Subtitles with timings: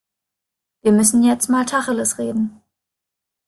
[0.81, 2.63] Wir müssen jetzt mal Tacheles reden.